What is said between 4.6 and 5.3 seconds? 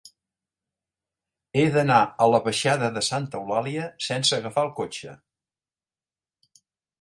el cotxe.